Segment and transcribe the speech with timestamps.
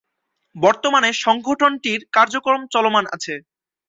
[0.55, 3.33] বর্তমানে সংগঠনটির কার্যক্রম চলমান আছে।